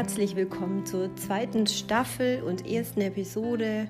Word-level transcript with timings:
Herzlich 0.00 0.34
willkommen 0.34 0.86
zur 0.86 1.14
zweiten 1.16 1.66
Staffel 1.66 2.42
und 2.42 2.66
ersten 2.66 3.02
Episode 3.02 3.86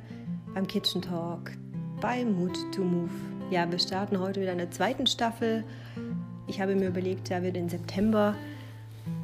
beim 0.52 0.66
Kitchen 0.66 1.00
Talk 1.00 1.52
bei 2.00 2.24
Mood 2.24 2.58
to 2.74 2.82
Move. 2.82 3.12
Ja, 3.52 3.70
wir 3.70 3.78
starten 3.78 4.18
heute 4.18 4.40
wieder 4.40 4.50
eine 4.50 4.68
zweiten 4.70 5.06
Staffel. 5.06 5.62
Ich 6.48 6.60
habe 6.60 6.74
mir 6.74 6.88
überlegt, 6.88 7.30
da 7.30 7.44
wir 7.44 7.52
den 7.52 7.68
September 7.68 8.34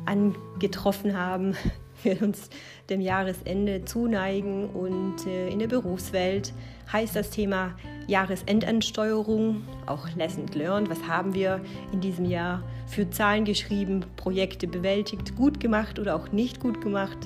angetroffen 0.04 1.18
haben, 1.18 1.56
wir 2.04 2.22
uns 2.22 2.50
dem 2.88 3.00
Jahresende 3.00 3.84
zuneigen 3.84 4.70
und 4.70 5.26
äh, 5.26 5.48
in 5.48 5.58
der 5.58 5.66
Berufswelt 5.66 6.52
heißt 6.92 7.16
das 7.16 7.30
Thema 7.30 7.74
Jahresendansteuerung, 8.06 9.62
auch 9.86 10.08
Lesson 10.14 10.46
Learned. 10.54 10.90
Was 10.90 11.02
haben 11.06 11.34
wir 11.34 11.60
in 11.92 12.00
diesem 12.00 12.24
Jahr 12.24 12.62
für 12.86 13.08
Zahlen 13.10 13.44
geschrieben, 13.44 14.04
Projekte 14.16 14.66
bewältigt, 14.66 15.36
gut 15.36 15.60
gemacht 15.60 15.98
oder 15.98 16.16
auch 16.16 16.32
nicht 16.32 16.60
gut 16.60 16.80
gemacht? 16.80 17.18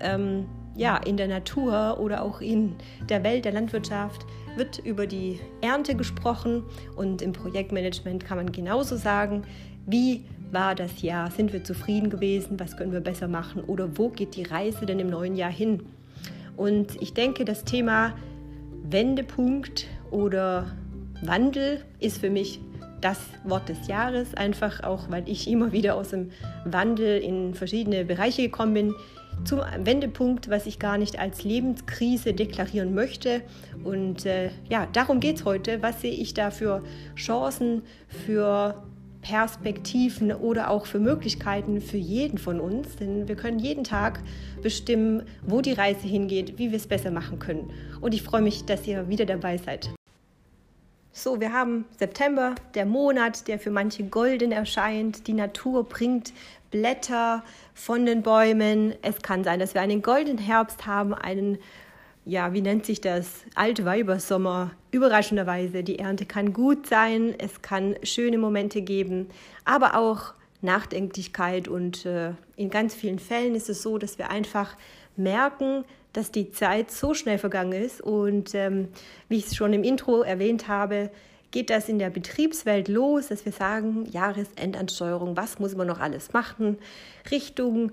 Ähm, 0.00 0.46
ja, 0.76 0.96
in 0.96 1.16
der 1.16 1.28
Natur 1.28 1.98
oder 2.00 2.22
auch 2.22 2.40
in 2.40 2.74
der 3.08 3.22
Welt 3.22 3.44
der 3.44 3.52
Landwirtschaft 3.52 4.26
wird 4.56 4.78
über 4.78 5.06
die 5.06 5.40
Ernte 5.60 5.94
gesprochen 5.94 6.64
und 6.96 7.22
im 7.22 7.32
Projektmanagement 7.32 8.24
kann 8.24 8.38
man 8.38 8.52
genauso 8.52 8.96
sagen, 8.96 9.42
wie 9.86 10.24
war 10.50 10.74
das 10.74 11.02
Jahr, 11.02 11.30
sind 11.30 11.52
wir 11.52 11.64
zufrieden 11.64 12.10
gewesen, 12.10 12.58
was 12.60 12.76
können 12.76 12.92
wir 12.92 13.00
besser 13.00 13.28
machen 13.28 13.62
oder 13.64 13.96
wo 13.98 14.08
geht 14.08 14.36
die 14.36 14.44
Reise 14.44 14.86
denn 14.86 15.00
im 15.00 15.08
neuen 15.08 15.36
Jahr 15.36 15.50
hin? 15.50 15.82
Und 16.56 17.00
ich 17.02 17.12
denke, 17.12 17.44
das 17.44 17.64
Thema 17.64 18.14
Wendepunkt 18.84 19.86
oder 20.14 20.66
Wandel 21.22 21.80
ist 21.98 22.18
für 22.18 22.30
mich 22.30 22.60
das 23.00 23.18
Wort 23.42 23.68
des 23.68 23.86
Jahres, 23.86 24.32
einfach 24.34 24.82
auch, 24.82 25.10
weil 25.10 25.28
ich 25.28 25.48
immer 25.48 25.72
wieder 25.72 25.96
aus 25.96 26.10
dem 26.10 26.30
Wandel 26.64 27.18
in 27.18 27.52
verschiedene 27.54 28.04
Bereiche 28.04 28.42
gekommen 28.42 28.74
bin. 28.74 28.94
Zum 29.44 29.60
Wendepunkt, 29.80 30.48
was 30.48 30.64
ich 30.64 30.78
gar 30.78 30.96
nicht 30.96 31.18
als 31.18 31.42
Lebenskrise 31.42 32.32
deklarieren 32.32 32.94
möchte. 32.94 33.42
Und 33.82 34.24
äh, 34.24 34.50
ja, 34.70 34.86
darum 34.92 35.18
geht 35.18 35.36
es 35.36 35.44
heute. 35.44 35.82
Was 35.82 36.00
sehe 36.00 36.12
ich 36.12 36.32
da 36.32 36.52
für 36.52 36.82
Chancen, 37.16 37.82
für 38.06 38.82
Perspektiven 39.24 40.32
oder 40.32 40.70
auch 40.70 40.86
für 40.86 41.00
Möglichkeiten 41.00 41.80
für 41.80 41.96
jeden 41.96 42.38
von 42.38 42.60
uns. 42.60 42.96
Denn 42.96 43.26
wir 43.26 43.34
können 43.34 43.58
jeden 43.58 43.82
Tag 43.82 44.20
bestimmen, 44.62 45.24
wo 45.42 45.60
die 45.62 45.72
Reise 45.72 46.06
hingeht, 46.06 46.58
wie 46.58 46.70
wir 46.70 46.76
es 46.76 46.86
besser 46.86 47.10
machen 47.10 47.38
können. 47.38 47.70
Und 48.00 48.14
ich 48.14 48.22
freue 48.22 48.42
mich, 48.42 48.64
dass 48.64 48.86
ihr 48.86 49.08
wieder 49.08 49.26
dabei 49.26 49.56
seid. 49.56 49.90
So, 51.16 51.38
wir 51.38 51.52
haben 51.52 51.84
September, 51.96 52.56
der 52.74 52.86
Monat, 52.86 53.46
der 53.46 53.60
für 53.60 53.70
manche 53.70 54.02
golden 54.02 54.50
erscheint. 54.50 55.28
Die 55.28 55.32
Natur 55.32 55.84
bringt 55.84 56.32
Blätter 56.72 57.44
von 57.72 58.04
den 58.04 58.22
Bäumen. 58.22 58.96
Es 59.00 59.22
kann 59.22 59.44
sein, 59.44 59.60
dass 59.60 59.74
wir 59.74 59.80
einen 59.80 60.02
goldenen 60.02 60.38
Herbst 60.38 60.86
haben, 60.86 61.14
einen 61.14 61.58
ja, 62.24 62.52
wie 62.52 62.62
nennt 62.62 62.84
sich 62.84 63.00
das? 63.00 63.44
Altweibersommer. 63.54 64.72
Überraschenderweise, 64.90 65.84
die 65.84 66.00
Ernte 66.00 66.26
kann 66.26 66.52
gut 66.52 66.88
sein, 66.88 67.34
es 67.38 67.62
kann 67.62 67.94
schöne 68.02 68.38
Momente 68.38 68.82
geben, 68.82 69.28
aber 69.64 69.96
auch 69.96 70.34
Nachdenklichkeit. 70.62 71.68
Und 71.68 72.06
äh, 72.06 72.32
in 72.56 72.70
ganz 72.70 72.92
vielen 72.92 73.20
Fällen 73.20 73.54
ist 73.54 73.68
es 73.68 73.82
so, 73.82 73.98
dass 73.98 74.18
wir 74.18 74.30
einfach 74.30 74.76
merken, 75.16 75.84
dass 76.14 76.30
die 76.30 76.50
Zeit 76.50 76.90
so 76.90 77.12
schnell 77.12 77.38
vergangen 77.38 77.72
ist. 77.72 78.00
Und 78.00 78.54
ähm, 78.54 78.88
wie 79.28 79.36
ich 79.36 79.46
es 79.46 79.56
schon 79.56 79.74
im 79.74 79.84
Intro 79.84 80.22
erwähnt 80.22 80.68
habe, 80.68 81.10
geht 81.50 81.70
das 81.70 81.88
in 81.88 81.98
der 81.98 82.10
Betriebswelt 82.10 82.88
los, 82.88 83.28
dass 83.28 83.44
wir 83.44 83.52
sagen, 83.52 84.06
Jahresendansteuerung, 84.10 85.36
was 85.36 85.58
muss 85.58 85.76
man 85.76 85.86
noch 85.86 86.00
alles 86.00 86.32
machen? 86.32 86.78
Richtung 87.30 87.92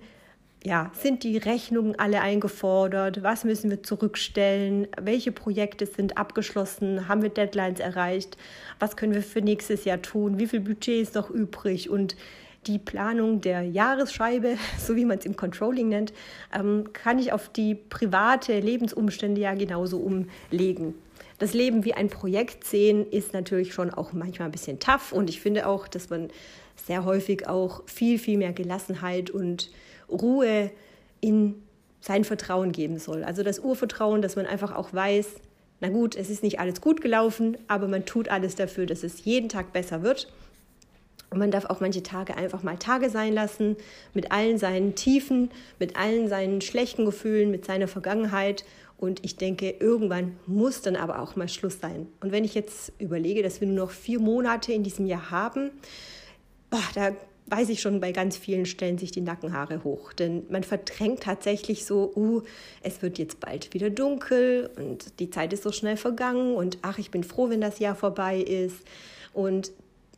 ja, 0.63 0.91
sind 0.93 1.23
die 1.23 1.37
Rechnungen 1.37 1.97
alle 1.97 2.21
eingefordert? 2.21 3.23
Was 3.23 3.43
müssen 3.43 3.71
wir 3.71 3.81
zurückstellen? 3.81 4.87
Welche 4.99 5.31
Projekte 5.31 5.87
sind 5.87 6.17
abgeschlossen? 6.17 7.07
Haben 7.07 7.23
wir 7.23 7.29
Deadlines 7.29 7.79
erreicht? 7.79 8.37
Was 8.79 8.95
können 8.95 9.15
wir 9.15 9.23
für 9.23 9.41
nächstes 9.41 9.85
Jahr 9.85 10.01
tun? 10.01 10.37
Wie 10.37 10.47
viel 10.47 10.59
Budget 10.59 11.01
ist 11.01 11.15
noch 11.15 11.31
übrig? 11.31 11.89
Und 11.89 12.15
die 12.67 12.79
Planung 12.79 13.41
der 13.41 13.63
Jahresscheibe, 13.63 14.57
so 14.79 14.95
wie 14.95 15.05
man 15.05 15.17
es 15.17 15.25
im 15.25 15.35
Controlling 15.35 15.89
nennt, 15.89 16.13
ähm, 16.53 16.89
kann 16.93 17.19
ich 17.19 17.33
auf 17.33 17.49
die 17.49 17.75
private 17.75 18.59
Lebensumstände 18.59 19.41
ja 19.41 19.53
genauso 19.53 19.97
umlegen. 19.97 20.95
Das 21.39 21.53
Leben 21.53 21.85
wie 21.85 21.95
ein 21.95 22.09
Projekt 22.09 22.65
sehen 22.65 23.09
ist 23.09 23.33
natürlich 23.33 23.73
schon 23.73 23.91
auch 23.91 24.13
manchmal 24.13 24.47
ein 24.47 24.51
bisschen 24.51 24.79
tough 24.79 25.11
und 25.11 25.27
ich 25.27 25.41
finde 25.41 25.67
auch, 25.67 25.87
dass 25.87 26.09
man 26.11 26.29
sehr 26.75 27.03
häufig 27.03 27.47
auch 27.47 27.81
viel, 27.87 28.19
viel 28.19 28.37
mehr 28.37 28.53
Gelassenheit 28.53 29.31
und 29.31 29.71
Ruhe 30.07 30.69
in 31.19 31.55
sein 31.99 32.23
Vertrauen 32.25 32.71
geben 32.71 32.99
soll. 32.99 33.23
Also 33.23 33.43
das 33.43 33.59
Urvertrauen, 33.59 34.21
dass 34.21 34.35
man 34.35 34.45
einfach 34.45 34.75
auch 34.75 34.93
weiß, 34.93 35.35
na 35.79 35.89
gut, 35.89 36.15
es 36.15 36.29
ist 36.29 36.43
nicht 36.43 36.59
alles 36.59 36.79
gut 36.81 37.01
gelaufen, 37.01 37.57
aber 37.67 37.87
man 37.87 38.05
tut 38.05 38.29
alles 38.29 38.55
dafür, 38.55 38.85
dass 38.85 39.03
es 39.03 39.25
jeden 39.25 39.49
Tag 39.49 39.73
besser 39.73 40.03
wird. 40.03 40.31
Und 41.31 41.39
man 41.39 41.49
darf 41.49 41.65
auch 41.65 41.79
manche 41.79 42.03
Tage 42.03 42.35
einfach 42.35 42.61
mal 42.61 42.77
Tage 42.77 43.09
sein 43.09 43.33
lassen, 43.33 43.77
mit 44.13 44.33
allen 44.33 44.57
seinen 44.57 44.95
Tiefen, 44.95 45.49
mit 45.79 45.95
allen 45.95 46.27
seinen 46.27 46.59
schlechten 46.59 47.05
Gefühlen, 47.05 47.49
mit 47.51 47.65
seiner 47.65 47.87
Vergangenheit. 47.87 48.65
Und 48.97 49.23
ich 49.23 49.37
denke, 49.37 49.69
irgendwann 49.79 50.37
muss 50.45 50.81
dann 50.81 50.97
aber 50.97 51.21
auch 51.21 51.37
mal 51.37 51.47
Schluss 51.47 51.79
sein. 51.79 52.07
Und 52.19 52.33
wenn 52.33 52.43
ich 52.43 52.53
jetzt 52.53 52.91
überlege, 52.99 53.43
dass 53.43 53.61
wir 53.61 53.67
nur 53.67 53.85
noch 53.85 53.91
vier 53.91 54.19
Monate 54.19 54.73
in 54.73 54.83
diesem 54.83 55.05
Jahr 55.05 55.31
haben, 55.31 55.71
boah, 56.69 56.83
da 56.95 57.11
weiß 57.47 57.69
ich 57.69 57.81
schon, 57.81 58.01
bei 58.01 58.11
ganz 58.11 58.35
vielen 58.35 58.65
stellen 58.65 58.97
sich 58.97 59.11
die 59.11 59.21
Nackenhaare 59.21 59.85
hoch. 59.85 60.11
Denn 60.11 60.43
man 60.49 60.63
verdrängt 60.63 61.23
tatsächlich 61.23 61.85
so, 61.85 62.11
uh, 62.13 62.41
es 62.83 63.01
wird 63.01 63.17
jetzt 63.17 63.39
bald 63.39 63.73
wieder 63.73 63.89
dunkel 63.89 64.69
und 64.75 65.19
die 65.19 65.29
Zeit 65.29 65.53
ist 65.53 65.63
so 65.63 65.71
schnell 65.71 65.97
vergangen 65.97 66.55
und 66.55 66.77
ach, 66.81 66.97
ich 66.97 67.09
bin 67.09 67.23
froh, 67.23 67.49
wenn 67.49 67.61
das 67.61 67.79
Jahr 67.79 67.95
vorbei 67.95 68.39
ist. 68.39 68.77
Und 69.33 69.71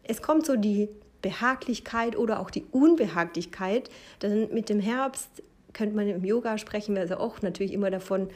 es 0.03 0.22
kommt 0.22 0.45
so 0.45 0.56
die 0.56 0.90
Behaglichkeit 1.24 2.16
oder 2.16 2.40
auch 2.40 2.52
die 2.52 2.66
Unbehaglichkeit. 2.72 3.90
Denn 4.22 4.54
mit 4.54 4.70
dem 4.70 4.80
Herbst 4.80 5.42
könnte 5.74 5.96
man 5.96 6.08
im 6.08 6.24
Yoga 6.24 6.60
sprechen, 6.60 6.96
also 7.00 7.18
auch 7.18 7.42
natürlich 7.42 7.74
immer 7.74 7.90
davon, 7.90 8.30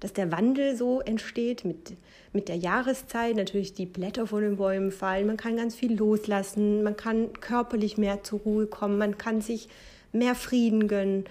dass 0.00 0.12
der 0.12 0.32
Wandel 0.32 0.74
so 0.74 1.00
entsteht 1.00 1.64
mit, 1.64 1.92
mit 2.32 2.48
der 2.48 2.56
Jahreszeit. 2.56 3.36
Natürlich 3.36 3.74
die 3.74 3.86
Blätter 3.86 4.26
von 4.26 4.42
den 4.42 4.56
Bäumen 4.56 4.90
fallen, 4.90 5.28
man 5.28 5.36
kann 5.36 5.56
ganz 5.56 5.76
viel 5.76 5.96
loslassen, 5.96 6.82
man 6.82 6.96
kann 6.96 7.32
körperlich 7.34 7.96
mehr 7.96 8.24
zur 8.24 8.40
Ruhe 8.40 8.66
kommen, 8.66 8.98
man 8.98 9.18
kann 9.18 9.40
sich 9.40 9.68
mehr 10.12 10.34
Frieden 10.34 10.88
gönnen 10.88 11.26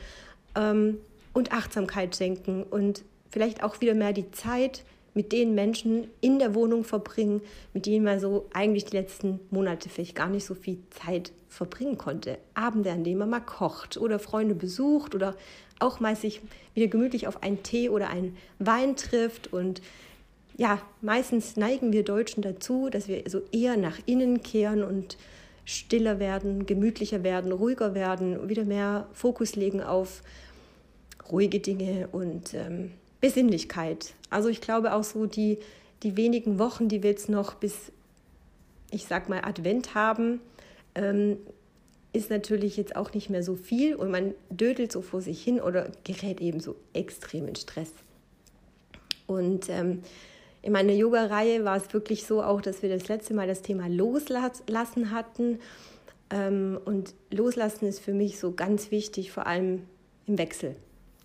ähm, 0.55 0.99
und 1.33 1.51
Achtsamkeit 1.51 2.15
senken 2.15 2.63
und 2.63 3.03
vielleicht 3.29 3.63
auch 3.63 3.81
wieder 3.81 3.95
mehr 3.95 4.13
die 4.13 4.31
Zeit 4.31 4.83
mit 5.19 5.33
den 5.33 5.53
Menschen 5.53 6.07
in 6.21 6.39
der 6.39 6.55
Wohnung 6.55 6.85
verbringen, 6.85 7.41
mit 7.73 7.85
denen 7.85 8.05
man 8.05 8.21
so 8.21 8.45
eigentlich 8.53 8.85
die 8.85 8.95
letzten 8.95 9.41
Monate 9.49 9.89
vielleicht 9.89 10.15
gar 10.15 10.29
nicht 10.29 10.45
so 10.45 10.55
viel 10.55 10.77
Zeit 10.91 11.33
verbringen 11.49 11.97
konnte. 11.97 12.37
Abende, 12.53 12.89
an 12.93 13.03
denen 13.03 13.19
man 13.19 13.29
mal 13.29 13.41
kocht 13.41 13.97
oder 13.97 14.17
Freunde 14.17 14.55
besucht 14.55 15.15
oder 15.15 15.35
auch 15.79 15.99
mal 15.99 16.15
sich 16.15 16.39
wieder 16.73 16.87
gemütlich 16.87 17.27
auf 17.27 17.43
einen 17.43 17.63
Tee 17.63 17.89
oder 17.89 18.09
einen 18.09 18.37
Wein 18.59 18.95
trifft. 18.95 19.51
Und 19.51 19.81
ja, 20.55 20.81
meistens 21.01 21.57
neigen 21.57 21.91
wir 21.91 22.05
Deutschen 22.05 22.41
dazu, 22.41 22.89
dass 22.89 23.09
wir 23.09 23.23
so 23.27 23.41
eher 23.51 23.75
nach 23.75 23.99
innen 24.05 24.41
kehren 24.41 24.83
und 24.83 25.17
stiller 25.65 26.19
werden, 26.19 26.65
gemütlicher 26.65 27.23
werden, 27.23 27.51
ruhiger 27.51 27.93
werden, 27.93 28.47
wieder 28.47 28.63
mehr 28.63 29.09
Fokus 29.11 29.57
legen 29.57 29.83
auf 29.83 30.21
ruhige 31.29 31.59
Dinge 31.59 32.07
und 32.13 32.53
ähm, 32.53 32.91
Besinnlichkeit. 33.21 34.13
Also 34.29 34.49
ich 34.49 34.61
glaube 34.61 34.93
auch 34.93 35.03
so 35.03 35.25
die, 35.25 35.57
die 36.03 36.15
wenigen 36.17 36.59
Wochen, 36.59 36.87
die 36.87 37.03
wir 37.03 37.11
jetzt 37.11 37.29
noch 37.29 37.55
bis, 37.55 37.91
ich 38.91 39.05
sag 39.05 39.29
mal, 39.29 39.43
Advent 39.43 39.95
haben, 39.95 40.39
ähm, 40.95 41.37
ist 42.13 42.29
natürlich 42.29 42.77
jetzt 42.77 42.95
auch 42.95 43.13
nicht 43.13 43.29
mehr 43.29 43.43
so 43.43 43.55
viel 43.55 43.95
und 43.95 44.09
man 44.09 44.33
dödelt 44.49 44.91
so 44.91 45.01
vor 45.01 45.21
sich 45.21 45.43
hin 45.43 45.61
oder 45.61 45.91
gerät 46.03 46.41
eben 46.41 46.59
so 46.59 46.75
extrem 46.93 47.47
in 47.47 47.55
Stress. 47.55 47.91
Und 49.27 49.69
ähm, 49.69 50.01
in 50.61 50.73
meiner 50.73 50.93
Yoga-Reihe 50.93 51.63
war 51.63 51.77
es 51.77 51.93
wirklich 51.93 52.25
so 52.25 52.41
auch, 52.41 52.61
dass 52.61 52.81
wir 52.81 52.89
das 52.89 53.07
letzte 53.07 53.33
Mal 53.33 53.47
das 53.47 53.61
Thema 53.61 53.87
Loslassen 53.87 55.11
hatten. 55.11 55.59
Ähm, 56.31 56.79
und 56.83 57.13
Loslassen 57.29 57.85
ist 57.85 57.99
für 57.99 58.13
mich 58.13 58.39
so 58.39 58.53
ganz 58.53 58.89
wichtig, 58.89 59.31
vor 59.31 59.45
allem 59.45 59.83
im 60.25 60.37
Wechsel, 60.37 60.75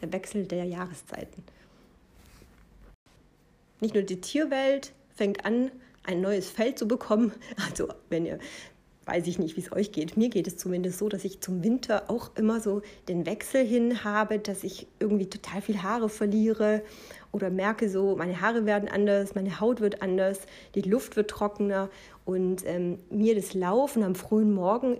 der 0.02 0.12
Wechsel 0.12 0.44
der 0.44 0.64
Jahreszeiten. 0.64 1.42
Nicht 3.84 3.92
nur 3.92 4.02
die 4.02 4.22
Tierwelt 4.22 4.94
fängt 5.14 5.44
an, 5.44 5.70
ein 6.04 6.22
neues 6.22 6.48
Feld 6.48 6.78
zu 6.78 6.88
bekommen. 6.88 7.32
Also 7.68 7.88
wenn 8.08 8.24
ihr 8.24 8.38
weiß 9.04 9.26
ich 9.26 9.38
nicht, 9.38 9.58
wie 9.58 9.60
es 9.60 9.70
euch 9.72 9.92
geht. 9.92 10.16
Mir 10.16 10.30
geht 10.30 10.46
es 10.46 10.56
zumindest 10.56 10.98
so, 10.98 11.10
dass 11.10 11.26
ich 11.26 11.42
zum 11.42 11.62
Winter 11.62 12.04
auch 12.08 12.30
immer 12.36 12.60
so 12.60 12.80
den 13.06 13.26
Wechsel 13.26 13.62
hin 13.62 14.02
habe, 14.02 14.38
dass 14.38 14.64
ich 14.64 14.86
irgendwie 15.00 15.28
total 15.28 15.60
viel 15.60 15.82
Haare 15.82 16.08
verliere 16.08 16.82
oder 17.30 17.50
merke 17.50 17.90
so, 17.90 18.16
meine 18.16 18.40
Haare 18.40 18.64
werden 18.64 18.88
anders, 18.88 19.34
meine 19.34 19.60
Haut 19.60 19.82
wird 19.82 20.00
anders, 20.00 20.38
die 20.74 20.80
Luft 20.80 21.16
wird 21.16 21.28
trockener 21.28 21.90
und 22.24 22.64
ähm, 22.64 22.98
mir 23.10 23.34
das 23.34 23.52
Laufen 23.52 24.02
am 24.02 24.14
frühen 24.14 24.54
Morgen 24.54 24.96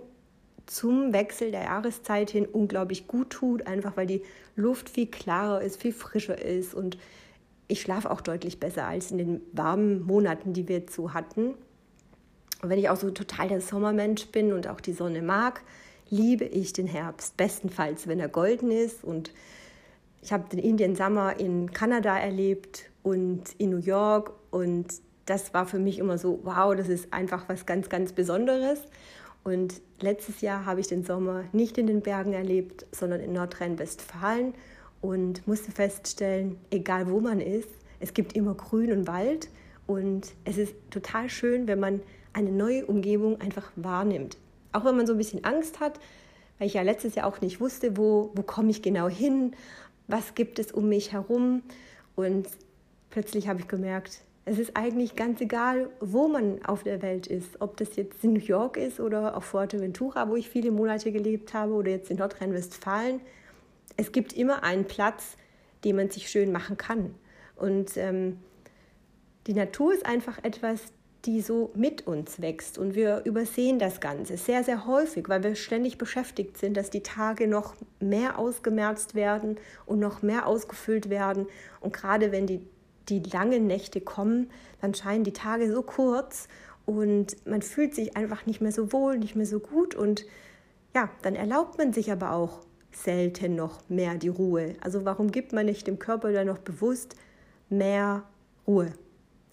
zum 0.67 1.11
Wechsel 1.11 1.49
der 1.49 1.63
Jahreszeit 1.63 2.29
hin 2.29 2.45
unglaublich 2.45 3.07
gut 3.07 3.31
tut, 3.31 3.65
einfach 3.65 3.97
weil 3.97 4.05
die 4.05 4.21
Luft 4.55 4.87
viel 4.91 5.07
klarer 5.07 5.63
ist, 5.63 5.81
viel 5.81 5.93
frischer 5.93 6.39
ist 6.39 6.75
und 6.75 6.99
ich 7.67 7.81
schlafe 7.81 8.11
auch 8.11 8.21
deutlich 8.21 8.59
besser 8.59 8.85
als 8.85 9.11
in 9.11 9.17
den 9.17 9.41
warmen 9.53 10.03
Monaten, 10.03 10.53
die 10.53 10.67
wir 10.67 10.77
jetzt 10.77 10.95
so 10.95 11.13
hatten. 11.13 11.55
Und 12.61 12.69
wenn 12.69 12.79
ich 12.79 12.89
auch 12.89 12.97
so 12.97 13.11
total 13.11 13.47
der 13.47 13.61
Sommermensch 13.61 14.27
bin 14.27 14.53
und 14.53 14.67
auch 14.67 14.81
die 14.81 14.93
Sonne 14.93 15.21
mag, 15.21 15.61
liebe 16.09 16.45
ich 16.45 16.73
den 16.73 16.87
Herbst. 16.87 17.37
Bestenfalls, 17.37 18.07
wenn 18.07 18.19
er 18.19 18.29
golden 18.29 18.71
ist. 18.71 19.03
Und 19.03 19.31
ich 20.21 20.31
habe 20.31 20.47
den 20.49 20.59
Indian 20.59 20.95
Summer 20.95 21.39
in 21.39 21.71
Kanada 21.73 22.17
erlebt 22.17 22.89
und 23.03 23.43
in 23.57 23.71
New 23.71 23.77
York. 23.77 24.31
Und 24.51 24.87
das 25.25 25.53
war 25.53 25.65
für 25.65 25.79
mich 25.79 25.99
immer 25.99 26.17
so, 26.17 26.39
wow, 26.43 26.75
das 26.75 26.87
ist 26.87 27.11
einfach 27.13 27.49
was 27.49 27.65
ganz, 27.65 27.89
ganz 27.89 28.13
Besonderes. 28.13 28.79
Und 29.43 29.81
letztes 30.01 30.41
Jahr 30.41 30.65
habe 30.65 30.79
ich 30.79 30.87
den 30.87 31.03
Sommer 31.03 31.43
nicht 31.51 31.77
in 31.77 31.87
den 31.87 32.01
Bergen 32.01 32.33
erlebt, 32.33 32.85
sondern 32.91 33.19
in 33.19 33.33
Nordrhein-Westfalen 33.33 34.53
und 35.01 35.47
musste 35.47 35.71
feststellen, 35.71 36.57
egal 36.71 37.09
wo 37.09 37.19
man 37.19 37.39
ist, 37.39 37.69
es 37.99 38.13
gibt 38.13 38.33
immer 38.33 38.55
Grün 38.55 38.91
und 38.91 39.07
Wald 39.07 39.49
und 39.87 40.33
es 40.43 40.57
ist 40.57 40.73
total 40.89 41.29
schön, 41.29 41.67
wenn 41.67 41.79
man 41.79 42.01
eine 42.33 42.51
neue 42.51 42.85
Umgebung 42.85 43.39
einfach 43.39 43.71
wahrnimmt. 43.75 44.37
Auch 44.73 44.83
wenn 44.83 44.97
man 44.97 45.07
so 45.07 45.13
ein 45.13 45.17
bisschen 45.17 45.43
Angst 45.45 45.79
hat, 45.79 45.99
weil 46.57 46.67
ich 46.67 46.73
ja 46.73 46.81
letztes 46.81 47.15
Jahr 47.15 47.27
auch 47.27 47.41
nicht 47.41 47.59
wusste, 47.61 47.97
wo, 47.97 48.31
wo 48.33 48.41
komme 48.41 48.71
ich 48.71 48.81
genau 48.81 49.07
hin, 49.07 49.53
was 50.07 50.35
gibt 50.35 50.59
es 50.59 50.71
um 50.71 50.89
mich 50.89 51.13
herum. 51.13 51.63
Und 52.15 52.47
plötzlich 53.09 53.47
habe 53.47 53.59
ich 53.59 53.67
gemerkt, 53.67 54.21
es 54.45 54.59
ist 54.59 54.77
eigentlich 54.77 55.15
ganz 55.15 55.41
egal, 55.41 55.89
wo 55.99 56.27
man 56.27 56.63
auf 56.65 56.83
der 56.83 57.01
Welt 57.01 57.27
ist. 57.27 57.61
Ob 57.61 57.77
das 57.77 57.95
jetzt 57.95 58.23
in 58.23 58.33
New 58.33 58.39
York 58.39 58.77
ist 58.77 58.99
oder 58.99 59.35
auf 59.35 59.45
Fuerteventura, 59.45 60.29
wo 60.29 60.35
ich 60.35 60.49
viele 60.49 60.71
Monate 60.71 61.11
gelebt 61.11 61.53
habe, 61.53 61.73
oder 61.73 61.89
jetzt 61.89 62.11
in 62.11 62.17
Nordrhein-Westfalen. 62.17 63.21
Es 63.97 64.11
gibt 64.11 64.33
immer 64.33 64.63
einen 64.63 64.85
Platz, 64.85 65.37
den 65.83 65.95
man 65.95 66.09
sich 66.09 66.29
schön 66.29 66.51
machen 66.51 66.77
kann. 66.77 67.15
Und 67.55 67.95
ähm, 67.97 68.39
die 69.47 69.53
Natur 69.53 69.93
ist 69.93 70.05
einfach 70.05 70.43
etwas, 70.43 70.81
die 71.25 71.41
so 71.41 71.71
mit 71.75 72.05
uns 72.05 72.41
wächst. 72.41 72.77
Und 72.77 72.93
wir 72.93 73.23
übersehen 73.25 73.79
das 73.79 73.99
Ganze 73.99 74.37
sehr, 74.37 74.63
sehr 74.63 74.85
häufig, 74.85 75.27
weil 75.29 75.43
wir 75.43 75.55
ständig 75.55 75.97
beschäftigt 75.97 76.57
sind, 76.57 76.77
dass 76.77 76.89
die 76.89 77.01
Tage 77.01 77.47
noch 77.47 77.75
mehr 77.99 78.37
ausgemerzt 78.37 79.15
werden 79.15 79.57
und 79.85 79.99
noch 79.99 80.21
mehr 80.21 80.45
ausgefüllt 80.45 81.09
werden. 81.09 81.47
Und 81.79 81.93
gerade 81.93 82.31
wenn 82.31 82.47
die 82.47 82.61
die 83.09 83.19
langen 83.19 83.67
Nächte 83.67 84.01
kommen, 84.01 84.49
dann 84.81 84.93
scheinen 84.93 85.23
die 85.23 85.33
Tage 85.33 85.71
so 85.71 85.81
kurz 85.81 86.47
und 86.85 87.35
man 87.45 87.61
fühlt 87.61 87.93
sich 87.95 88.15
einfach 88.15 88.45
nicht 88.45 88.61
mehr 88.61 88.71
so 88.71 88.91
wohl, 88.91 89.17
nicht 89.17 89.35
mehr 89.35 89.45
so 89.45 89.59
gut 89.59 89.95
und 89.95 90.25
ja, 90.93 91.09
dann 91.21 91.35
erlaubt 91.35 91.77
man 91.77 91.93
sich 91.93 92.11
aber 92.11 92.31
auch 92.31 92.64
selten 92.95 93.55
noch 93.55 93.87
mehr 93.89 94.15
die 94.15 94.29
Ruhe. 94.29 94.75
Also 94.81 95.05
warum 95.05 95.31
gibt 95.31 95.53
man 95.53 95.65
nicht 95.65 95.87
dem 95.87 95.99
Körper 95.99 96.31
dann 96.31 96.47
noch 96.47 96.59
bewusst 96.59 97.15
mehr 97.69 98.23
Ruhe? 98.67 98.93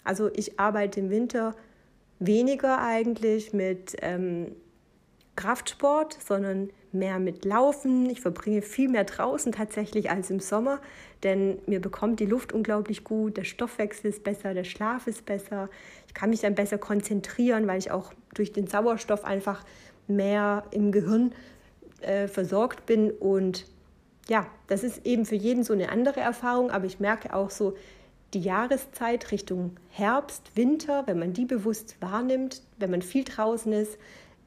Also 0.03 0.29
ich 0.33 0.59
arbeite 0.59 0.99
im 0.99 1.09
Winter 1.09 1.55
weniger 2.19 2.79
eigentlich 2.79 3.53
mit 3.53 3.95
ähm, 4.01 4.55
Kraftsport, 5.35 6.17
sondern 6.25 6.69
mehr 6.91 7.19
mit 7.19 7.43
Laufen. 7.43 8.09
Ich 8.09 8.21
verbringe 8.21 8.61
viel 8.61 8.87
mehr 8.87 9.03
draußen 9.03 9.51
tatsächlich 9.51 10.11
als 10.11 10.29
im 10.29 10.39
Sommer, 10.39 10.79
denn 11.23 11.57
mir 11.65 11.81
bekommt 11.81 12.19
die 12.19 12.25
Luft 12.25 12.53
unglaublich 12.53 13.03
gut, 13.03 13.37
der 13.37 13.43
Stoffwechsel 13.43 14.11
ist 14.11 14.23
besser, 14.23 14.53
der 14.53 14.63
Schlaf 14.63 15.07
ist 15.07 15.25
besser. 15.25 15.69
Ich 16.07 16.13
kann 16.13 16.29
mich 16.29 16.41
dann 16.41 16.55
besser 16.55 16.77
konzentrieren, 16.77 17.65
weil 17.67 17.79
ich 17.79 17.89
auch 17.89 18.13
durch 18.35 18.53
den 18.53 18.67
Sauerstoff 18.67 19.25
einfach 19.25 19.65
mehr 20.07 20.63
im 20.71 20.91
Gehirn 20.91 21.33
äh, 22.03 22.27
versorgt 22.27 22.85
bin. 22.85 23.11
Und 23.11 23.65
ja, 24.27 24.47
das 24.67 24.83
ist 24.83 25.05
eben 25.05 25.25
für 25.25 25.35
jeden 25.35 25.63
so 25.63 25.73
eine 25.73 25.89
andere 25.89 26.19
Erfahrung, 26.19 26.71
aber 26.71 26.85
ich 26.85 26.99
merke 26.99 27.33
auch 27.33 27.49
so, 27.49 27.75
die 28.33 28.41
Jahreszeit 28.41 29.31
Richtung 29.31 29.77
Herbst, 29.89 30.51
Winter, 30.55 31.03
wenn 31.05 31.19
man 31.19 31.33
die 31.33 31.45
bewusst 31.45 31.95
wahrnimmt, 31.99 32.61
wenn 32.77 32.89
man 32.89 33.01
viel 33.01 33.23
draußen 33.23 33.71
ist, 33.73 33.97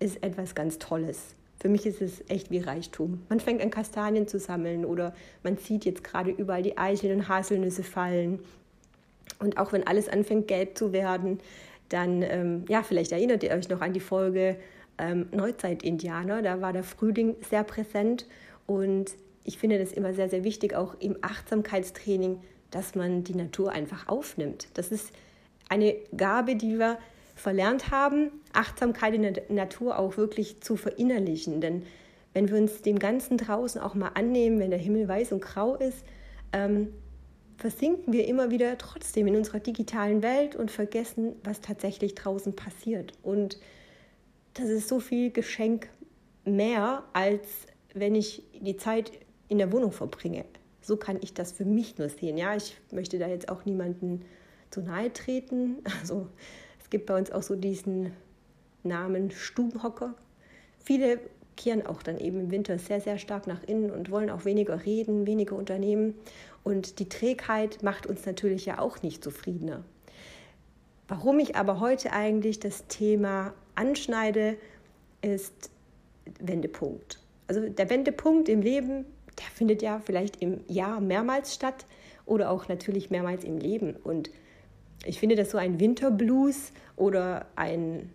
ist 0.00 0.22
etwas 0.22 0.54
ganz 0.54 0.78
Tolles. 0.78 1.36
Für 1.58 1.68
mich 1.68 1.86
ist 1.86 2.02
es 2.02 2.22
echt 2.28 2.50
wie 2.50 2.58
Reichtum. 2.58 3.22
Man 3.28 3.40
fängt 3.40 3.62
an 3.62 3.70
Kastanien 3.70 4.28
zu 4.28 4.38
sammeln 4.38 4.84
oder 4.84 5.14
man 5.42 5.56
sieht 5.56 5.84
jetzt 5.84 6.04
gerade 6.04 6.30
überall 6.30 6.62
die 6.62 6.76
Eicheln 6.76 7.20
und 7.20 7.28
Haselnüsse 7.28 7.82
fallen. 7.82 8.40
Und 9.38 9.58
auch 9.58 9.72
wenn 9.72 9.86
alles 9.86 10.08
anfängt 10.08 10.48
gelb 10.48 10.76
zu 10.76 10.92
werden, 10.92 11.40
dann, 11.88 12.22
ähm, 12.22 12.64
ja, 12.68 12.82
vielleicht 12.82 13.12
erinnert 13.12 13.42
ihr 13.42 13.52
euch 13.52 13.68
noch 13.68 13.80
an 13.80 13.92
die 13.92 14.00
Folge 14.00 14.56
ähm, 14.98 15.28
Neuzeit-Indianer. 15.32 16.42
Da 16.42 16.60
war 16.60 16.72
der 16.72 16.84
Frühling 16.84 17.36
sehr 17.48 17.64
präsent 17.64 18.26
und 18.66 19.12
ich 19.44 19.58
finde 19.58 19.78
das 19.78 19.92
immer 19.92 20.12
sehr, 20.12 20.28
sehr 20.28 20.44
wichtig, 20.44 20.74
auch 20.74 20.94
im 20.98 21.16
Achtsamkeitstraining, 21.22 22.40
dass 22.70 22.94
man 22.94 23.22
die 23.22 23.34
Natur 23.34 23.72
einfach 23.72 24.08
aufnimmt. 24.08 24.68
Das 24.74 24.90
ist 24.90 25.12
eine 25.68 25.94
Gabe, 26.16 26.56
die 26.56 26.78
wir 26.78 26.98
verlernt 27.36 27.90
haben, 27.90 28.30
Achtsamkeit 28.52 29.14
in 29.14 29.22
der 29.22 29.42
Natur 29.50 29.98
auch 29.98 30.16
wirklich 30.16 30.60
zu 30.62 30.76
verinnerlichen. 30.76 31.60
Denn 31.60 31.84
wenn 32.32 32.48
wir 32.48 32.56
uns 32.56 32.82
dem 32.82 32.98
Ganzen 32.98 33.36
draußen 33.36 33.80
auch 33.80 33.94
mal 33.94 34.10
annehmen, 34.14 34.58
wenn 34.58 34.70
der 34.70 34.78
Himmel 34.78 35.06
weiß 35.06 35.32
und 35.32 35.42
grau 35.42 35.76
ist, 35.76 36.04
ähm, 36.52 36.92
versinken 37.56 38.12
wir 38.12 38.26
immer 38.26 38.50
wieder 38.50 38.76
trotzdem 38.78 39.26
in 39.26 39.36
unserer 39.36 39.60
digitalen 39.60 40.22
Welt 40.22 40.56
und 40.56 40.70
vergessen, 40.70 41.36
was 41.44 41.60
tatsächlich 41.60 42.14
draußen 42.14 42.54
passiert. 42.54 43.12
Und 43.22 43.58
das 44.56 44.68
ist 44.68 44.88
so 44.88 45.00
viel 45.00 45.30
Geschenk 45.30 45.88
mehr, 46.44 47.04
als 47.12 47.46
wenn 47.94 48.14
ich 48.14 48.42
die 48.60 48.76
Zeit 48.76 49.12
in 49.48 49.58
der 49.58 49.72
Wohnung 49.72 49.92
verbringe. 49.92 50.44
So 50.80 50.96
kann 50.96 51.18
ich 51.20 51.34
das 51.34 51.52
für 51.52 51.64
mich 51.64 51.98
nur 51.98 52.08
sehen. 52.08 52.36
Ja, 52.36 52.54
ich 52.54 52.76
möchte 52.92 53.18
da 53.18 53.28
jetzt 53.28 53.48
auch 53.48 53.64
niemanden 53.64 54.24
zu 54.70 54.80
nahe 54.80 55.12
treten. 55.12 55.78
Also 56.00 56.28
es 56.80 56.90
gibt 56.90 57.06
bei 57.06 57.18
uns 57.18 57.32
auch 57.32 57.42
so 57.42 57.56
diesen 57.56 58.12
Namen 58.84 59.30
Stubenhocker. 59.30 60.14
Viele 60.78 61.18
kehren 61.56 61.84
auch 61.84 62.02
dann 62.02 62.18
eben 62.18 62.38
im 62.38 62.50
Winter 62.50 62.78
sehr, 62.78 63.00
sehr 63.00 63.18
stark 63.18 63.46
nach 63.46 63.62
innen 63.64 63.90
und 63.90 64.10
wollen 64.10 64.30
auch 64.30 64.44
weniger 64.44 64.84
reden, 64.84 65.26
weniger 65.26 65.56
unternehmen. 65.56 66.14
Und 66.62 66.98
die 67.00 67.08
Trägheit 67.08 67.82
macht 67.82 68.06
uns 68.06 68.24
natürlich 68.26 68.66
ja 68.66 68.78
auch 68.78 69.02
nicht 69.02 69.24
zufriedener. 69.24 69.84
Warum 71.08 71.38
ich 71.38 71.56
aber 71.56 71.80
heute 71.80 72.12
eigentlich 72.12 72.58
das 72.58 72.86
Thema 72.88 73.54
anschneide, 73.74 74.56
ist 75.22 75.70
Wendepunkt. 76.40 77.20
Also 77.46 77.68
der 77.68 77.90
Wendepunkt 77.90 78.48
im 78.48 78.60
Leben, 78.60 79.04
der 79.38 79.46
findet 79.54 79.82
ja 79.82 80.00
vielleicht 80.04 80.42
im 80.42 80.60
Jahr 80.68 81.00
mehrmals 81.00 81.54
statt 81.54 81.86
oder 82.24 82.50
auch 82.50 82.68
natürlich 82.68 83.10
mehrmals 83.10 83.44
im 83.44 83.58
Leben. 83.58 83.94
Und 83.94 84.30
ich 85.04 85.20
finde, 85.20 85.36
dass 85.36 85.52
so 85.52 85.58
ein 85.58 85.78
Winterblues 85.78 86.72
oder 86.96 87.46
ein 87.54 88.10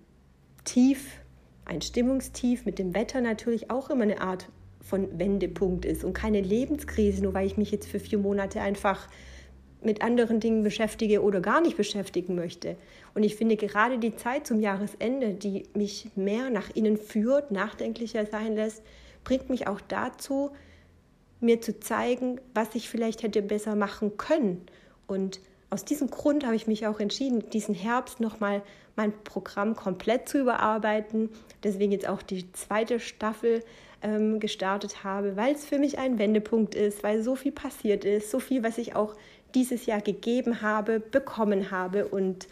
Tief, 0.66 1.22
ein 1.64 1.82
Stimmungstief 1.82 2.66
mit 2.66 2.78
dem 2.78 2.94
Wetter 2.94 3.22
natürlich 3.22 3.72
auch 3.72 3.90
immer 3.90 4.04
eine 4.04 4.20
Art 4.20 4.50
von 4.82 5.18
Wendepunkt 5.18 5.86
ist 5.86 6.04
und 6.04 6.14
keine 6.14 6.42
Lebenskrise, 6.42 7.24
nur 7.24 7.34
weil 7.34 7.48
ich 7.48 7.56
mich 7.56 7.72
jetzt 7.72 7.88
für 7.88 8.00
vier 8.00 8.18
Monate 8.18 8.60
einfach 8.60 9.08
mit 9.84 10.02
anderen 10.02 10.40
Dingen 10.40 10.64
beschäftige 10.64 11.22
oder 11.22 11.42
gar 11.42 11.62
nicht 11.62 11.78
beschäftigen 11.78 12.36
möchte. 12.36 12.78
Und 13.14 13.24
ich 13.24 13.36
finde 13.36 13.58
gerade 13.58 13.98
die 13.98 14.16
Zeit 14.16 14.48
zum 14.48 14.60
Jahresende, 14.60 15.34
die 15.34 15.64
mich 15.74 16.10
mehr 16.16 16.50
nach 16.50 16.70
innen 16.76 16.98
führt, 16.98 17.52
nachdenklicher 17.52 18.26
sein 18.26 18.56
lässt, 18.56 18.84
bringt 19.24 19.50
mich 19.50 19.68
auch 19.68 19.82
dazu, 19.82 20.52
mir 21.40 21.62
zu 21.62 21.80
zeigen, 21.80 22.40
was 22.54 22.76
ich 22.76 22.90
vielleicht 22.90 23.24
hätte 23.24 23.42
besser 23.42 23.76
machen 23.76 24.18
können. 24.18 24.62
Und 25.08 25.40
aus 25.70 25.86
diesem 25.86 26.10
Grund 26.10 26.46
habe 26.46 26.56
ich 26.56 26.68
mich 26.68 26.86
auch 26.86 27.00
entschieden, 27.00 27.50
diesen 27.50 27.74
Herbst 27.74 28.20
nochmal 28.20 28.62
mein 28.96 29.14
Programm 29.24 29.76
komplett 29.76 30.30
zu 30.30 30.40
überarbeiten. 30.40 31.30
Deswegen 31.64 31.92
jetzt 31.92 32.08
auch 32.08 32.22
die 32.22 32.52
zweite 32.52 33.00
Staffel 33.00 33.64
ähm, 34.02 34.40
gestartet 34.40 35.04
habe, 35.04 35.36
weil 35.36 35.54
es 35.54 35.66
für 35.66 35.78
mich 35.78 35.98
ein 35.98 36.18
Wendepunkt 36.18 36.76
ist, 36.76 37.04
weil 37.04 37.22
so 37.22 37.36
viel 37.36 37.52
passiert 37.52 38.06
ist, 38.06 38.32
so 38.32 38.40
viel, 38.40 38.64
was 38.64 38.78
ich 38.78 38.96
auch 38.96 39.16
dieses 39.54 39.86
Jahr 39.86 40.02
gegeben 40.02 40.62
habe, 40.62 41.00
bekommen 41.00 41.72
habe. 41.72 42.08
Und 42.08 42.48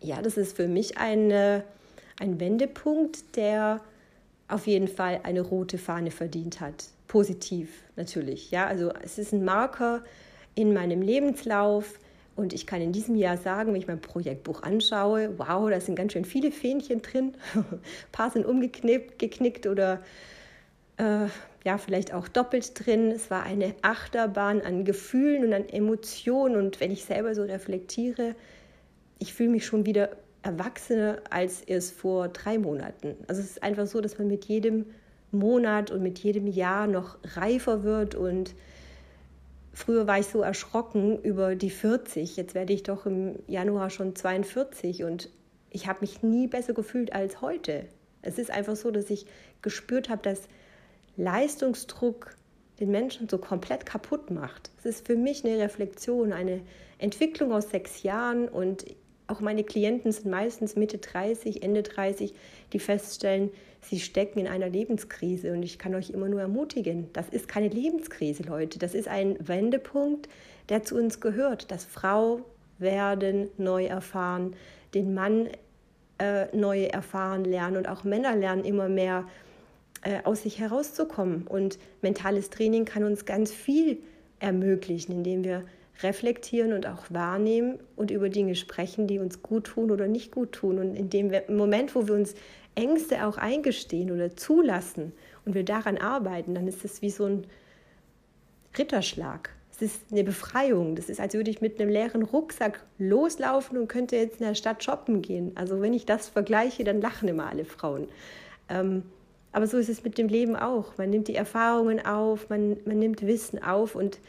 ja, 0.00 0.22
das 0.22 0.36
ist 0.36 0.56
für 0.56 0.68
mich 0.68 0.98
eine, 0.98 1.64
ein 2.20 2.40
Wendepunkt, 2.40 3.36
der 3.36 3.80
auf 4.48 4.66
jeden 4.66 4.88
Fall 4.88 5.20
eine 5.24 5.42
rote 5.42 5.78
Fahne 5.78 6.10
verdient 6.10 6.60
hat. 6.60 6.86
Positiv 7.06 7.82
natürlich. 7.96 8.50
Ja, 8.50 8.66
also 8.66 8.92
es 9.02 9.18
ist 9.18 9.32
ein 9.32 9.44
Marker 9.44 10.02
in 10.54 10.72
meinem 10.72 11.02
Lebenslauf. 11.02 11.98
Und 12.38 12.52
ich 12.52 12.68
kann 12.68 12.80
in 12.80 12.92
diesem 12.92 13.16
Jahr 13.16 13.36
sagen, 13.36 13.72
wenn 13.72 13.80
ich 13.80 13.88
mein 13.88 14.00
Projektbuch 14.00 14.62
anschaue, 14.62 15.36
wow, 15.38 15.68
da 15.68 15.80
sind 15.80 15.96
ganz 15.96 16.12
schön 16.12 16.24
viele 16.24 16.52
Fähnchen 16.52 17.02
drin. 17.02 17.32
Ein 17.54 17.64
paar 18.12 18.30
sind 18.30 18.46
umgeknickt 18.46 19.18
geknickt 19.18 19.66
oder 19.66 20.00
äh, 20.98 21.26
ja, 21.64 21.78
vielleicht 21.78 22.14
auch 22.14 22.28
doppelt 22.28 22.86
drin. 22.86 23.10
Es 23.10 23.28
war 23.32 23.42
eine 23.42 23.74
Achterbahn 23.82 24.60
an 24.60 24.84
Gefühlen 24.84 25.46
und 25.46 25.52
an 25.52 25.68
Emotionen. 25.68 26.54
Und 26.54 26.78
wenn 26.78 26.92
ich 26.92 27.04
selber 27.04 27.34
so 27.34 27.42
reflektiere, 27.42 28.36
ich 29.18 29.34
fühle 29.34 29.50
mich 29.50 29.66
schon 29.66 29.84
wieder 29.84 30.10
erwachsener 30.42 31.20
als 31.30 31.62
erst 31.62 31.92
vor 31.92 32.28
drei 32.28 32.56
Monaten. 32.56 33.16
Also 33.26 33.40
es 33.40 33.50
ist 33.50 33.62
einfach 33.64 33.88
so, 33.88 34.00
dass 34.00 34.16
man 34.16 34.28
mit 34.28 34.44
jedem 34.44 34.86
Monat 35.32 35.90
und 35.90 36.04
mit 36.04 36.20
jedem 36.20 36.46
Jahr 36.46 36.86
noch 36.86 37.18
reifer 37.34 37.82
wird 37.82 38.14
und 38.14 38.54
früher 39.78 40.06
war 40.06 40.18
ich 40.18 40.26
so 40.26 40.42
erschrocken 40.42 41.22
über 41.22 41.54
die 41.54 41.70
40, 41.70 42.36
jetzt 42.36 42.54
werde 42.54 42.72
ich 42.72 42.82
doch 42.82 43.06
im 43.06 43.36
Januar 43.46 43.90
schon 43.90 44.16
42 44.16 45.04
und 45.04 45.30
ich 45.70 45.86
habe 45.86 46.00
mich 46.00 46.22
nie 46.22 46.48
besser 46.48 46.74
gefühlt 46.74 47.12
als 47.12 47.40
heute. 47.40 47.86
Es 48.20 48.38
ist 48.38 48.50
einfach 48.50 48.74
so, 48.74 48.90
dass 48.90 49.08
ich 49.08 49.26
gespürt 49.62 50.08
habe, 50.08 50.22
dass 50.22 50.48
Leistungsdruck 51.16 52.36
den 52.80 52.90
Menschen 52.90 53.28
so 53.28 53.38
komplett 53.38 53.86
kaputt 53.86 54.30
macht. 54.30 54.70
Es 54.78 54.86
ist 54.86 55.06
für 55.06 55.16
mich 55.16 55.44
eine 55.44 55.58
Reflexion, 55.58 56.32
eine 56.32 56.60
Entwicklung 56.98 57.52
aus 57.52 57.70
sechs 57.70 58.02
Jahren 58.02 58.48
und 58.48 58.84
auch 59.28 59.40
meine 59.40 59.62
Klienten 59.62 60.10
sind 60.10 60.26
meistens 60.26 60.74
Mitte 60.74 60.98
30, 60.98 61.62
Ende 61.62 61.82
30, 61.82 62.34
die 62.72 62.78
feststellen, 62.78 63.50
sie 63.82 64.00
stecken 64.00 64.40
in 64.40 64.48
einer 64.48 64.68
Lebenskrise. 64.68 65.52
Und 65.52 65.62
ich 65.62 65.78
kann 65.78 65.94
euch 65.94 66.10
immer 66.10 66.28
nur 66.28 66.40
ermutigen, 66.40 67.08
das 67.12 67.28
ist 67.28 67.48
keine 67.48 67.68
Lebenskrise, 67.68 68.42
Leute. 68.42 68.78
Das 68.78 68.94
ist 68.94 69.08
ein 69.08 69.36
Wendepunkt, 69.40 70.28
der 70.68 70.82
zu 70.82 70.96
uns 70.96 71.20
gehört. 71.20 71.70
Das 71.70 71.84
Frau 71.84 72.40
werden 72.78 73.48
neu 73.56 73.86
erfahren, 73.86 74.54
den 74.94 75.14
Mann 75.14 75.48
äh, 76.18 76.54
neu 76.56 76.84
erfahren 76.84 77.44
lernen 77.44 77.76
und 77.76 77.88
auch 77.88 78.04
Männer 78.04 78.34
lernen 78.34 78.64
immer 78.64 78.88
mehr 78.88 79.26
äh, 80.02 80.20
aus 80.24 80.42
sich 80.42 80.58
herauszukommen. 80.58 81.46
Und 81.46 81.78
mentales 82.02 82.50
Training 82.50 82.84
kann 82.84 83.04
uns 83.04 83.24
ganz 83.24 83.52
viel 83.52 83.98
ermöglichen, 84.40 85.12
indem 85.12 85.44
wir 85.44 85.64
reflektieren 86.02 86.72
und 86.72 86.86
auch 86.86 87.04
wahrnehmen 87.10 87.78
und 87.96 88.10
über 88.10 88.28
Dinge 88.28 88.54
sprechen, 88.54 89.08
die 89.08 89.18
uns 89.18 89.42
gut 89.42 89.64
tun 89.64 89.90
oder 89.90 90.06
nicht 90.06 90.30
gut 90.30 90.52
tun. 90.52 90.78
Und 90.78 90.94
in 90.94 91.10
dem 91.10 91.32
Moment, 91.48 91.94
wo 91.94 92.06
wir 92.06 92.14
uns 92.14 92.34
Ängste 92.78 93.26
auch 93.26 93.36
eingestehen 93.36 94.12
oder 94.12 94.36
zulassen 94.36 95.12
und 95.44 95.54
wir 95.54 95.64
daran 95.64 95.98
arbeiten, 95.98 96.54
dann 96.54 96.68
ist 96.68 96.84
es 96.84 97.02
wie 97.02 97.10
so 97.10 97.24
ein 97.24 97.46
Ritterschlag. 98.78 99.50
Es 99.72 99.82
ist 99.82 100.12
eine 100.12 100.24
Befreiung. 100.24 100.94
Das 100.94 101.08
ist, 101.08 101.20
als 101.20 101.34
würde 101.34 101.50
ich 101.50 101.60
mit 101.60 101.80
einem 101.80 101.90
leeren 101.90 102.22
Rucksack 102.22 102.84
loslaufen 102.98 103.78
und 103.78 103.88
könnte 103.88 104.16
jetzt 104.16 104.40
in 104.40 104.46
der 104.46 104.54
Stadt 104.54 104.82
shoppen 104.84 105.22
gehen. 105.22 105.52
Also 105.56 105.80
wenn 105.80 105.92
ich 105.92 106.06
das 106.06 106.28
vergleiche, 106.28 106.84
dann 106.84 107.00
lachen 107.00 107.28
immer 107.28 107.48
alle 107.48 107.64
Frauen. 107.64 108.08
Ähm, 108.68 109.02
aber 109.50 109.66
so 109.66 109.76
ist 109.76 109.88
es 109.88 110.04
mit 110.04 110.16
dem 110.16 110.28
Leben 110.28 110.54
auch. 110.54 110.96
Man 110.98 111.10
nimmt 111.10 111.26
die 111.26 111.34
Erfahrungen 111.34 112.04
auf, 112.04 112.48
man, 112.48 112.76
man 112.84 112.98
nimmt 112.98 113.26
Wissen 113.26 113.62
auf 113.62 113.96
und 113.96 114.20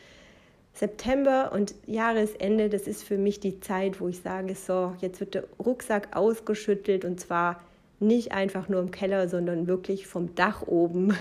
September 0.73 1.51
und 1.53 1.75
Jahresende, 1.85 2.69
das 2.69 2.83
ist 2.83 3.03
für 3.03 3.17
mich 3.17 3.39
die 3.39 3.59
Zeit, 3.59 3.99
wo 3.99 4.07
ich 4.07 4.21
sage, 4.21 4.55
so, 4.55 4.95
jetzt 5.01 5.19
wird 5.19 5.35
der 5.35 5.43
Rucksack 5.63 6.15
ausgeschüttelt 6.15 7.05
und 7.05 7.19
zwar 7.19 7.61
nicht 7.99 8.31
einfach 8.31 8.69
nur 8.69 8.79
im 8.81 8.91
Keller, 8.91 9.27
sondern 9.27 9.67
wirklich 9.67 10.07
vom 10.07 10.35
Dach 10.35 10.63
oben. 10.63 11.15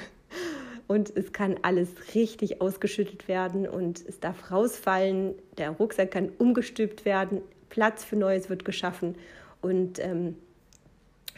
Und 0.87 1.15
es 1.15 1.33
kann 1.33 1.57
alles 1.63 1.91
richtig 2.15 2.63
ausgeschüttet 2.63 3.29
werden 3.29 3.69
und 3.69 4.03
es 4.09 4.21
darf 4.21 4.51
rausfallen. 4.51 5.35
Der 5.59 5.71
Rucksack 5.71 6.13
kann 6.13 6.31
umgestülpt 6.39 7.05
werden, 7.05 7.43
Platz 7.69 8.05
für 8.05 8.17
Neues 8.17 8.49
wird 8.49 8.65
geschaffen 8.65 9.17
und 9.61 9.99
ähm, 9.99 10.37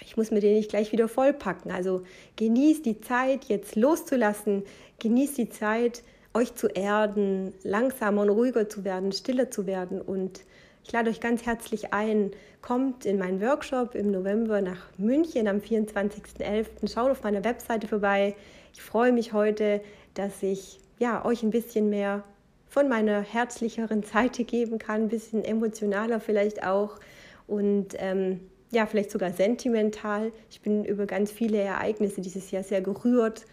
ich 0.03 0.17
muss 0.17 0.31
mir 0.31 0.41
den 0.41 0.55
nicht 0.55 0.71
gleich 0.71 0.93
wieder 0.93 1.09
vollpacken. 1.09 1.71
Also 1.71 2.03
genießt 2.37 2.85
die 2.87 3.01
Zeit, 3.01 3.45
jetzt 3.45 3.77
loszulassen, 3.77 4.63
genießt 4.99 5.39
die 5.39 5.51
Zeit, 5.51 6.03
euch 6.33 6.55
zu 6.55 6.69
erden, 6.69 7.53
langsamer 7.63 8.23
und 8.23 8.31
ruhiger 8.31 8.69
zu 8.69 8.85
werden, 8.85 9.13
stiller 9.13 9.51
zu 9.51 9.67
werden. 9.67 10.01
Und 10.01 10.41
ich 10.85 10.93
lade 10.93 11.11
euch 11.11 11.21
ganz 11.21 11.47
herzlich 11.47 11.93
ein, 11.93 12.33
kommt 12.63 13.07
in 13.07 13.19
meinen 13.19 13.41
Workshop 13.41 13.95
im 13.95 14.11
November 14.11 14.61
nach 14.61 14.87
München 14.99 15.49
am 15.49 15.59
24.11. 15.59 16.93
Schaut 16.93 17.11
auf 17.11 17.23
meiner 17.23 17.45
Webseite 17.45 17.89
vorbei. 17.89 18.35
Ich 18.73 18.83
freue 18.83 19.13
mich 19.13 19.33
heute, 19.33 19.81
dass 20.15 20.43
ich 20.43 20.81
ja, 20.99 21.25
euch 21.25 21.43
ein 21.43 21.51
bisschen 21.51 21.91
mehr 21.91 22.25
von 22.69 22.89
meiner 22.89 23.21
herzlicheren 23.23 24.03
Seite 24.03 24.45
geben 24.45 24.79
kann, 24.79 25.03
ein 25.03 25.09
bisschen 25.09 25.45
emotionaler 25.45 26.21
vielleicht 26.21 26.65
auch 26.65 26.99
und 27.47 27.95
ähm, 27.99 28.41
ja, 28.71 28.87
vielleicht 28.87 29.11
sogar 29.11 29.33
sentimental. 29.33 30.33
Ich 30.51 30.61
bin 30.61 30.85
über 30.85 31.07
ganz 31.07 31.33
viele 31.33 31.59
Ereignisse 31.59 32.21
dieses 32.21 32.51
Jahr 32.53 32.63
sehr 32.63 32.81
gerührt, 32.81 33.47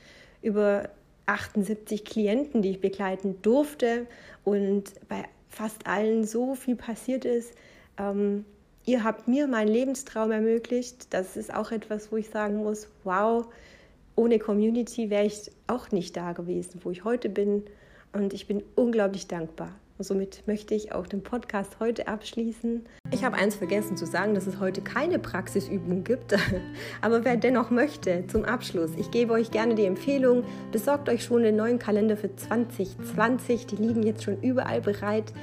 über 0.44 0.90
78 1.26 2.06
Klienten, 2.06 2.62
die 2.62 2.72
ich 2.72 2.82
begleiten 2.82 3.42
durfte 3.42 4.06
und 4.44 4.92
bei 5.10 5.26
fast 5.50 5.88
allen 5.88 6.26
so 6.26 6.56
viel 6.56 6.76
passiert 6.76 7.26
ist. 7.26 7.54
Ähm, 7.98 8.46
ihr 8.86 9.04
habt 9.04 9.28
mir 9.28 9.48
meinen 9.48 9.70
Lebenstraum 9.70 10.32
ermöglicht. 10.32 11.14
Das 11.14 11.38
ist 11.38 11.54
auch 11.54 11.72
etwas, 11.72 12.12
wo 12.12 12.18
ich 12.18 12.30
sagen 12.30 12.58
muss, 12.58 12.88
wow, 13.04 13.46
ohne 14.16 14.40
Community 14.40 15.10
wäre 15.10 15.26
ich 15.26 15.52
auch 15.68 15.92
nicht 15.92 16.18
da 16.18 16.34
gewesen, 16.34 16.82
wo 16.84 16.92
ich 16.92 17.04
heute 17.04 17.30
bin. 17.30 17.64
Und 18.14 18.34
ich 18.34 18.48
bin 18.48 18.64
unglaublich 18.76 19.28
dankbar. 19.28 19.76
Und 19.98 20.06
somit 20.06 20.44
möchte 20.46 20.76
ich 20.76 20.92
auch 20.92 21.08
den 21.08 21.24
Podcast 21.24 21.80
heute 21.80 22.08
abschließen. 22.08 22.86
Ich 23.12 23.24
habe 23.24 23.36
eins 23.36 23.56
vergessen 23.56 23.98
zu 23.98 24.06
sagen, 24.06 24.36
dass 24.36 24.46
es 24.46 24.60
heute 24.60 24.82
keine 24.82 25.18
Praxisübung 25.18 26.04
gibt. 26.04 26.36
Aber 27.02 27.26
wer 27.26 27.36
dennoch 27.36 27.72
möchte, 27.72 28.26
zum 28.28 28.46
Abschluss, 28.46 28.92
ich 28.98 29.10
gebe 29.10 29.34
euch 29.34 29.50
gerne 29.50 29.74
die 29.74 29.86
Empfehlung, 29.86 30.44
besorgt 30.72 31.10
euch 31.10 31.24
schon 31.24 31.42
den 31.42 31.56
neuen 31.56 31.80
Kalender 31.80 32.16
für 32.16 32.36
2020. 32.36 33.66
Die 33.66 33.76
liegen 33.78 34.04
jetzt 34.04 34.24
schon 34.24 34.40
überall 34.42 34.82
bereit. 34.82 35.34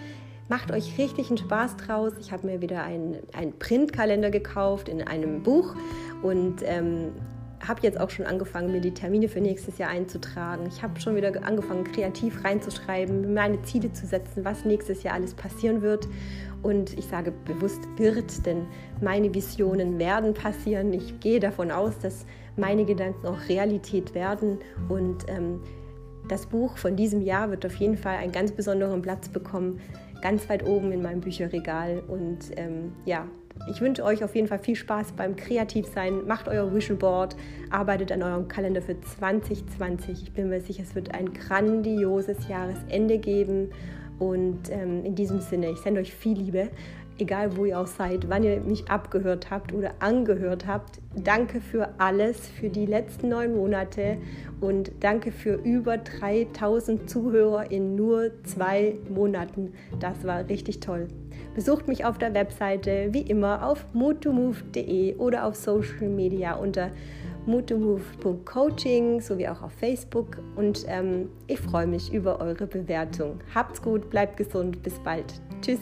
Macht 0.48 0.70
euch 0.70 0.98
richtig 0.98 1.30
einen 1.30 1.38
Spaß 1.38 1.76
draus. 1.78 2.12
Ich 2.20 2.30
habe 2.30 2.46
mir 2.46 2.60
wieder 2.60 2.84
einen, 2.84 3.18
Printkalender 3.58 4.30
gekauft 4.30 4.88
in 4.88 5.02
einem 5.02 5.42
Buch 5.42 5.74
und 6.22 6.62
ähm, 6.64 7.12
habe 7.66 7.80
jetzt 7.82 7.98
auch 8.00 8.10
schon 8.10 8.26
angefangen, 8.26 8.72
mir 8.72 8.80
die 8.80 8.94
Termine 8.94 9.28
für 9.28 9.40
nächstes 9.40 9.78
Jahr 9.78 9.90
einzutragen. 9.90 10.66
Ich 10.66 10.82
habe 10.82 11.00
schon 11.00 11.16
wieder 11.16 11.32
angefangen, 11.44 11.84
kreativ 11.84 12.44
reinzuschreiben, 12.44 13.34
meine 13.34 13.62
Ziele 13.62 13.92
zu 13.92 14.06
setzen, 14.06 14.44
was 14.44 14.64
nächstes 14.64 15.02
Jahr 15.02 15.14
alles 15.14 15.34
passieren 15.34 15.82
wird. 15.82 16.08
Und 16.62 16.96
ich 16.98 17.06
sage 17.06 17.32
bewusst 17.44 17.82
wird, 17.96 18.46
denn 18.46 18.66
meine 19.02 19.34
Visionen 19.34 19.98
werden 19.98 20.32
passieren. 20.32 20.92
Ich 20.92 21.20
gehe 21.20 21.40
davon 21.40 21.70
aus, 21.70 21.98
dass 21.98 22.24
meine 22.56 22.84
Gedanken 22.84 23.26
auch 23.26 23.48
Realität 23.48 24.14
werden. 24.14 24.58
Und 24.88 25.28
ähm, 25.28 25.60
das 26.28 26.46
Buch 26.46 26.78
von 26.78 26.96
diesem 26.96 27.20
Jahr 27.20 27.50
wird 27.50 27.66
auf 27.66 27.74
jeden 27.76 27.96
Fall 27.96 28.16
einen 28.16 28.32
ganz 28.32 28.52
besonderen 28.52 29.02
Platz 29.02 29.28
bekommen, 29.28 29.80
ganz 30.24 30.48
weit 30.48 30.64
oben 30.64 30.90
in 30.90 31.02
meinem 31.02 31.20
Bücherregal. 31.20 32.02
Und 32.08 32.38
ähm, 32.56 32.94
ja, 33.04 33.28
ich 33.68 33.82
wünsche 33.82 34.02
euch 34.02 34.24
auf 34.24 34.34
jeden 34.34 34.48
Fall 34.48 34.58
viel 34.58 34.74
Spaß 34.74 35.12
beim 35.12 35.36
Kreativsein. 35.36 36.26
Macht 36.26 36.48
euer 36.48 36.74
Vision 36.74 36.96
Board, 36.96 37.36
arbeitet 37.68 38.10
an 38.10 38.22
eurem 38.22 38.48
Kalender 38.48 38.80
für 38.80 38.98
2020. 38.98 40.22
Ich 40.22 40.32
bin 40.32 40.48
mir 40.48 40.62
sicher, 40.62 40.82
es 40.82 40.94
wird 40.94 41.14
ein 41.14 41.34
grandioses 41.34 42.48
Jahresende 42.48 43.18
geben. 43.18 43.68
Und 44.18 44.70
ähm, 44.70 45.04
in 45.04 45.14
diesem 45.14 45.40
Sinne, 45.40 45.70
ich 45.70 45.78
sende 45.78 46.00
euch 46.00 46.14
viel 46.14 46.38
Liebe, 46.38 46.70
egal 47.18 47.56
wo 47.56 47.64
ihr 47.64 47.78
auch 47.78 47.86
seid, 47.86 48.28
wann 48.28 48.42
ihr 48.42 48.60
mich 48.60 48.90
abgehört 48.90 49.50
habt 49.50 49.72
oder 49.72 49.92
angehört 50.00 50.66
habt. 50.66 51.00
Danke 51.14 51.60
für 51.60 51.88
alles, 51.98 52.48
für 52.48 52.68
die 52.68 52.86
letzten 52.86 53.28
neun 53.28 53.56
Monate 53.56 54.18
und 54.60 54.92
danke 55.00 55.32
für 55.32 55.54
über 55.54 55.98
3000 55.98 57.08
Zuhörer 57.08 57.70
in 57.70 57.94
nur 57.94 58.30
zwei 58.44 58.96
Monaten. 59.08 59.72
Das 60.00 60.24
war 60.24 60.48
richtig 60.48 60.80
toll. 60.80 61.08
Besucht 61.54 61.86
mich 61.86 62.04
auf 62.04 62.18
der 62.18 62.34
Webseite 62.34 63.08
wie 63.12 63.22
immer 63.22 63.66
auf 63.66 63.86
moodtomove.de 63.92 65.16
oder 65.16 65.46
auf 65.46 65.54
Social 65.54 66.08
Media 66.08 66.54
unter 66.54 66.90
moodtomove.coaching 67.46 69.20
sowie 69.20 69.48
auch 69.48 69.62
auf 69.62 69.72
Facebook 69.72 70.38
und 70.56 70.84
ähm, 70.88 71.28
ich 71.46 71.60
freue 71.60 71.86
mich 71.86 72.12
über 72.12 72.40
eure 72.40 72.66
Bewertung. 72.66 73.38
Habt's 73.54 73.82
gut, 73.82 74.10
bleibt 74.10 74.36
gesund, 74.36 74.82
bis 74.82 74.98
bald. 75.00 75.26
Tschüss. 75.60 75.80